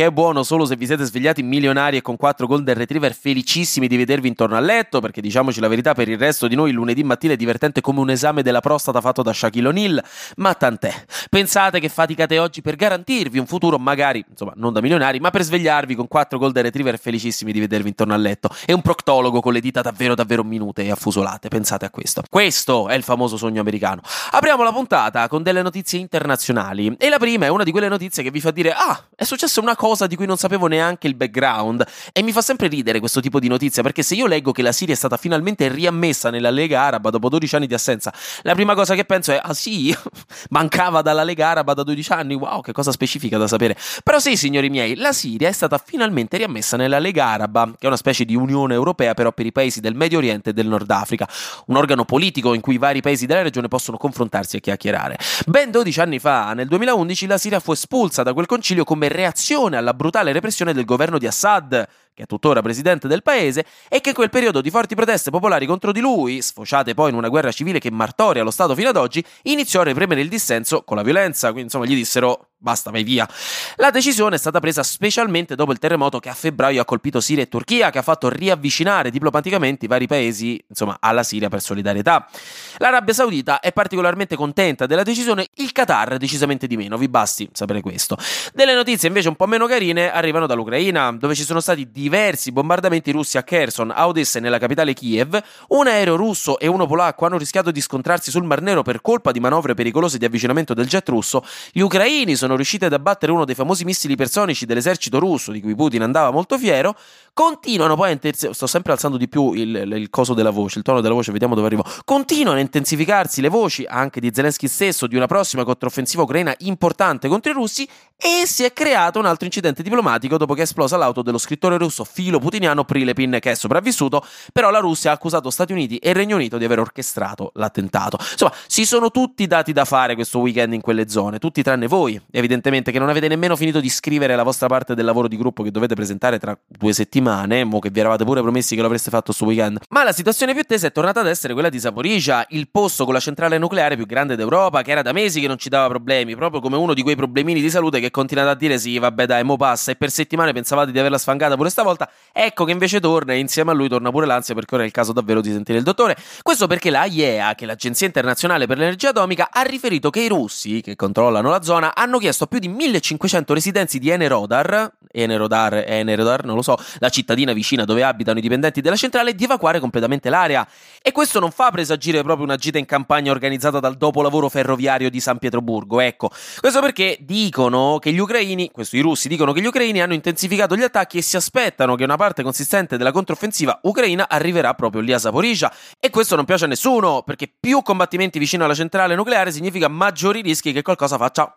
[0.00, 3.86] che è buono solo se vi siete svegliati milionari e con quattro golden retriever felicissimi
[3.86, 6.74] di vedervi intorno al letto, perché diciamoci la verità, per il resto di noi il
[6.74, 10.02] lunedì mattina è divertente come un esame della prostata fatto da Shaquille O'Neal,
[10.36, 11.04] ma tant'è.
[11.28, 15.42] Pensate che faticate oggi per garantirvi un futuro magari, insomma, non da milionari, ma per
[15.42, 19.52] svegliarvi con quattro golden retriever felicissimi di vedervi intorno al letto e un proctologo con
[19.52, 22.22] le dita davvero davvero minute e affusolate, pensate a questo.
[22.26, 24.00] Questo è il famoso sogno americano.
[24.30, 28.22] Apriamo la puntata con delle notizie internazionali e la prima è una di quelle notizie
[28.22, 31.14] che vi fa dire "Ah, è successa una cosa di cui non sapevo neanche il
[31.14, 34.62] background e mi fa sempre ridere questo tipo di notizia perché se io leggo che
[34.62, 38.12] la Siria è stata finalmente riammessa nella Lega Araba dopo 12 anni di assenza,
[38.42, 39.94] la prima cosa che penso è ah sì,
[40.50, 43.76] mancava dalla Lega Araba da 12 anni, wow che cosa specifica da sapere.
[44.02, 47.86] Però sì signori miei, la Siria è stata finalmente riammessa nella Lega Araba, che è
[47.86, 50.90] una specie di Unione Europea però per i paesi del Medio Oriente e del Nord
[50.90, 51.28] Africa,
[51.66, 55.18] un organo politico in cui i vari paesi della regione possono confrontarsi e chiacchierare.
[55.46, 59.69] Ben 12 anni fa, nel 2011, la Siria fu espulsa da quel concilio come reazione
[59.76, 64.12] alla brutale repressione del governo di Assad, che è tuttora presidente del paese, e che
[64.12, 67.78] quel periodo di forti proteste popolari contro di lui, sfociate poi in una guerra civile
[67.78, 71.46] che martoria lo Stato fino ad oggi, iniziò a reprimere il dissenso con la violenza,
[71.48, 73.28] quindi insomma gli dissero basta, vai via.
[73.76, 77.42] La decisione è stata presa specialmente dopo il terremoto che a febbraio ha colpito Siria
[77.42, 82.28] e Turchia, che ha fatto riavvicinare diplomaticamente i vari paesi, insomma, alla Siria per solidarietà.
[82.76, 87.80] L'Arabia Saudita è particolarmente contenta della decisione, il Qatar decisamente di meno, vi basti sapere
[87.80, 88.16] questo.
[88.52, 93.10] Delle notizie invece un po' meno carine arrivano dall'Ucraina, dove ci sono stati diversi bombardamenti
[93.10, 95.42] russi a Kherson, a Odessa e nella capitale Kiev.
[95.68, 99.30] Un aereo russo e uno polacco hanno rischiato di scontrarsi sul Mar Nero per colpa
[99.30, 101.44] di manovre pericolose di avvicinamento del jet russo.
[101.72, 105.74] Gli ucraini sono riusciti ad abbattere uno dei famosi missili personici dell'esercito russo, di cui
[105.74, 106.96] Putin andava molto fiero.
[107.32, 108.54] Continuano poi a intensificarsi.
[108.54, 111.54] Sto sempre alzando di più il, il, coso della voce, il tono della voce, vediamo
[111.54, 111.84] dove arrivo.
[112.04, 117.28] Continuano a intensificarsi le voci, anche di Zelensky stesso, di una prossima controffensiva ucraina importante
[117.28, 117.88] contro i russi.
[118.22, 121.78] E si è creato un altro incidente diplomatico dopo che è esplosa l'auto dello scrittore
[121.78, 124.22] russo filo putiniano Prilepin, che è sopravvissuto.
[124.52, 128.18] Però la Russia ha accusato Stati Uniti e Regno Unito di aver orchestrato l'attentato.
[128.20, 132.20] Insomma, si sono tutti dati da fare questo weekend in quelle zone, tutti tranne voi,
[132.40, 135.62] evidentemente, che non avete nemmeno finito di scrivere la vostra parte del lavoro di gruppo
[135.62, 139.10] che dovete presentare tra due settimane, mo che vi eravate pure promessi che lo avreste
[139.10, 139.78] fatto sto weekend.
[139.90, 143.14] Ma la situazione più tesa è tornata ad essere quella di Zaporizhia, il posto con
[143.14, 146.34] la centrale nucleare più grande d'Europa, che era da mesi che non ci dava problemi,
[146.34, 149.44] proprio come uno di quei problemini di salute che continuate a dire sì, vabbè dai,
[149.44, 153.32] mo passa, e per settimane pensavate di averla sfangata pure stavolta, ecco che invece torna
[153.32, 155.78] e insieme a lui torna pure l'ansia perché ora è il caso davvero di sentire
[155.78, 156.16] il dottore.
[156.42, 160.28] Questo perché la IEA, che è l'Agenzia Internazionale per l'Energia Atomica, ha riferito che i
[160.28, 165.84] russi, che controllano la zona, hanno chiesto a più di 1500 residenti di Enerodar, Enerodar,
[165.86, 169.80] Enerodar, non lo so, la cittadina vicina dove abitano i dipendenti della centrale, di evacuare
[169.80, 170.66] completamente l'area.
[171.02, 175.20] E questo non fa presagire proprio una gita in campagna organizzata dal dopolavoro ferroviario di
[175.20, 176.30] San Pietroburgo, ecco.
[176.60, 180.76] Questo perché dicono che gli ucraini, questo i russi dicono che gli ucraini hanno intensificato
[180.76, 185.12] gli attacchi e si aspettano che una parte consistente della controffensiva ucraina arriverà proprio lì
[185.12, 185.72] a Zaporizhia.
[185.98, 190.40] E questo non piace a nessuno, perché più combattimenti vicino alla centrale nucleare significa maggiori
[190.40, 191.56] rischi che qualcosa faccia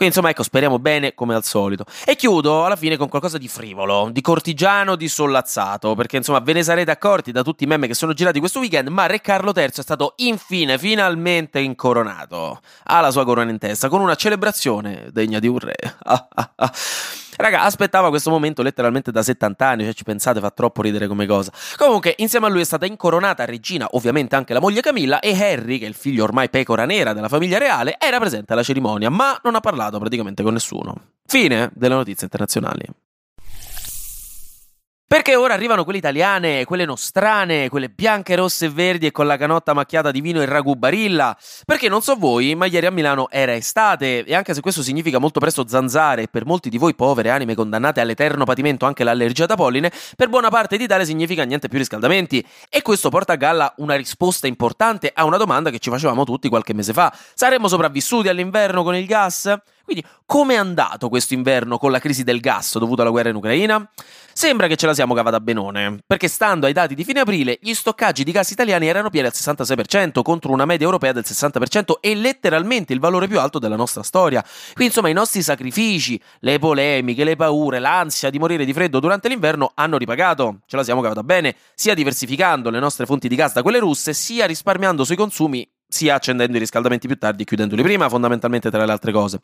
[0.00, 1.84] quindi insomma ecco, speriamo bene come al solito.
[2.06, 6.54] E chiudo alla fine con qualcosa di frivolo, di cortigiano, di sollazzato, perché insomma ve
[6.54, 9.52] ne sarete accorti da tutti i meme che sono girati questo weekend, ma Re Carlo
[9.54, 12.60] III è stato infine, finalmente incoronato.
[12.84, 15.76] Ha la sua corona in testa, con una celebrazione degna di un re.
[17.36, 21.26] Raga, aspettava questo momento letteralmente da 70 anni, cioè ci pensate, fa troppo ridere come
[21.26, 21.52] cosa.
[21.76, 25.78] Comunque, insieme a lui è stata incoronata regina, ovviamente anche la moglie Camilla, e Harry,
[25.78, 29.38] che è il figlio ormai pecora nera della famiglia reale, era presente alla cerimonia, ma
[29.42, 30.94] non ha parlato praticamente con nessuno.
[31.26, 32.84] Fine delle notizie internazionali.
[35.12, 39.36] Perché ora arrivano quelle italiane, quelle nostrane, quelle bianche, rosse e verdi e con la
[39.36, 41.36] canotta macchiata di vino e ragù barilla?
[41.66, 45.18] Perché non so voi, ma ieri a Milano era estate e anche se questo significa
[45.18, 49.46] molto presto zanzare e per molti di voi povere anime condannate all'eterno patimento anche l'allergia
[49.46, 52.46] da polline, per buona parte d'Italia significa niente più riscaldamenti.
[52.68, 56.48] E questo porta a galla una risposta importante a una domanda che ci facevamo tutti
[56.48, 57.12] qualche mese fa.
[57.34, 59.52] Saremmo sopravvissuti all'inverno con il gas?
[59.90, 63.90] Quindi, com'è andato questo inverno con la crisi del gas dovuta alla guerra in Ucraina?
[64.32, 67.74] Sembra che ce la siamo cavata benone, perché stando ai dati di fine aprile, gli
[67.74, 72.14] stoccaggi di gas italiani erano pieni al 66% contro una media europea del 60% e
[72.14, 74.42] letteralmente il valore più alto della nostra storia.
[74.42, 79.26] Quindi, insomma, i nostri sacrifici, le polemiche, le paure, l'ansia di morire di freddo durante
[79.26, 80.60] l'inverno hanno ripagato.
[80.66, 84.14] Ce la siamo cavata bene, sia diversificando le nostre fonti di gas da quelle russe,
[84.14, 88.84] sia risparmiando sui consumi sia accendendo i riscaldamenti più tardi e chiudendoli prima, fondamentalmente tra
[88.84, 89.40] le altre cose.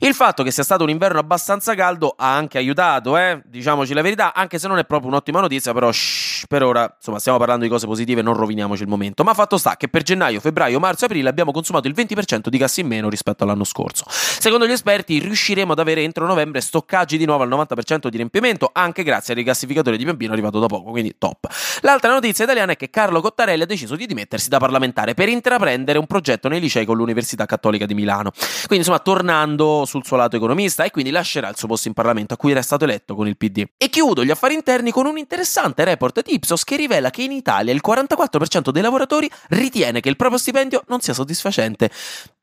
[0.00, 3.42] Il fatto che sia stato un inverno abbastanza caldo ha anche aiutato, eh?
[3.44, 7.18] diciamoci la verità, anche se non è proprio un'ottima notizia, però shh, per ora insomma
[7.18, 9.24] stiamo parlando di cose positive, non roviniamoci il momento.
[9.24, 12.58] Ma fatto sta che per gennaio, febbraio, marzo e aprile abbiamo consumato il 20% di
[12.58, 14.04] gas in meno rispetto all'anno scorso.
[14.08, 18.70] Secondo gli esperti riusciremo ad avere entro novembre stoccaggi di nuovo al 90% di riempimento,
[18.72, 21.48] anche grazie al rigassificatore di Piombino arrivato da poco, quindi top.
[21.82, 25.98] L'altra notizia italiana è che Carlo Cottarelli ha deciso di dimettersi da parlamentare per intraprendere
[25.98, 28.30] un progetto nei licei con l'Università Cattolica di Milano.
[28.30, 32.34] Quindi insomma tornando sul suo lato economista e quindi lascerà il suo posto in Parlamento
[32.34, 33.64] a cui era stato eletto con il PD.
[33.76, 37.32] E chiudo gli affari interni con un interessante report di Ipsos che rivela che in
[37.32, 41.90] Italia il 44% dei lavoratori ritiene che il proprio stipendio non sia soddisfacente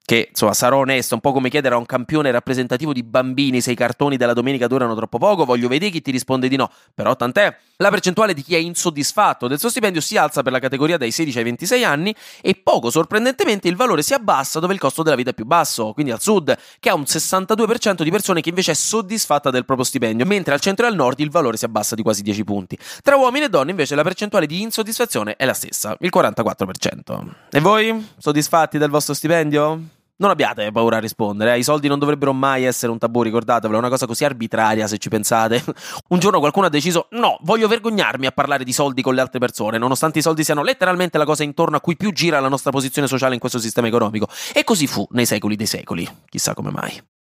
[0.06, 3.72] che insomma sarò onesto, un po' come chiedere a un campione rappresentativo di bambini se
[3.72, 7.16] i cartoni della domenica durano troppo poco, voglio vedere chi ti risponde di no, però
[7.16, 7.58] tant'è.
[7.78, 11.12] La percentuale di chi è insoddisfatto del suo stipendio si alza per la categoria dai
[11.12, 15.16] 16 ai 26 anni e poco sorprendentemente il valore si abbassa dove il costo della
[15.16, 18.72] vita è più basso, quindi al sud, che ha un 62% di persone che invece
[18.72, 21.96] è soddisfatta del proprio stipendio, mentre al centro e al nord il valore si abbassa
[21.96, 22.78] di quasi 10 punti.
[23.02, 27.24] Tra uomini e donne invece la percentuale di insoddisfazione è la stessa, il 44%.
[27.50, 28.08] E voi?
[28.18, 29.95] Soddisfatti del vostro stipendio?
[30.18, 31.58] Non abbiate paura a rispondere, eh?
[31.58, 34.98] i soldi non dovrebbero mai essere un tabù, ricordatevelo, è una cosa così arbitraria se
[34.98, 35.62] ci pensate.
[36.08, 39.40] un giorno qualcuno ha deciso, no, voglio vergognarmi a parlare di soldi con le altre
[39.40, 42.72] persone, nonostante i soldi siano letteralmente la cosa intorno a cui più gira la nostra
[42.72, 44.28] posizione sociale in questo sistema economico.
[44.54, 47.15] E così fu nei secoli dei secoli, chissà come mai.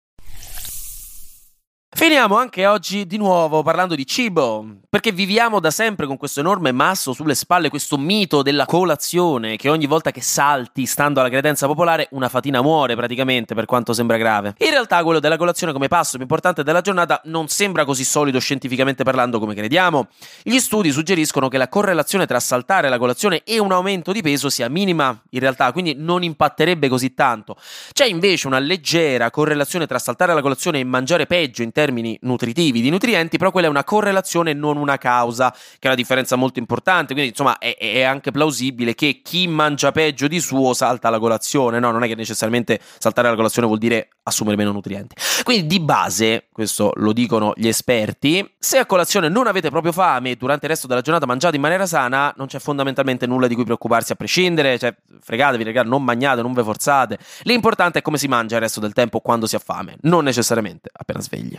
[1.96, 6.73] Finiamo anche oggi di nuovo parlando di cibo, perché viviamo da sempre con questo enorme
[6.73, 11.69] masso sulle spalle, questo mito della colazione, che ogni volta che salti, stando alla credenza
[11.69, 14.55] popolare, una fatina muore praticamente, per quanto sembra grave.
[14.58, 18.40] In realtà quello della colazione come passo più importante della giornata non sembra così solido
[18.40, 20.08] scientificamente parlando come crediamo.
[20.43, 24.50] Gli studi suggeriscono che la correlazione tra saltare la colazione e un aumento di peso
[24.50, 27.56] sia minima in realtà, quindi non impatterebbe così tanto.
[27.93, 32.81] C'è invece una leggera correlazione tra saltare la colazione e mangiare peggio in termini nutritivi
[32.81, 36.37] di nutrienti, però quella è una correlazione e non una causa, che è una differenza
[36.37, 37.13] molto importante.
[37.13, 41.79] Quindi, insomma, è, è, anche plausibile che chi mangia peggio di suo salta la colazione,
[41.79, 41.91] no?
[41.91, 45.15] Non è che necessariamente saltare la colazione vuol dire assumere meno nutrienti.
[45.43, 50.31] Quindi, di base, questo lo dicono gli esperti, se a colazione non avete proprio fame
[50.31, 53.55] e durante il resto della giornata mangiate in maniera sana, non c'è fondamentalmente nulla di
[53.55, 57.19] cui preoccuparsi a prescindere, cioè fregatevi, ragazzi, non mangiate, non ve forzate.
[57.43, 60.89] L'importante è come si mangia il resto del tempo quando si ha fame, non necessariamente
[60.93, 61.59] appena svegli.